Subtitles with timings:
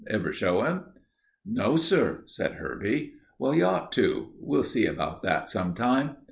[0.09, 0.85] Ever show him?"
[1.45, 3.13] "No, sir," said Herbie.
[3.37, 4.33] "Well, you ought to.
[4.39, 6.15] We'll see about that some time."